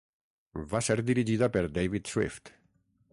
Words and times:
Va 0.71 0.81
ser 0.87 0.95
dirigida 1.11 1.51
per 1.57 1.63
David 1.77 2.13
Swift. 2.15 2.51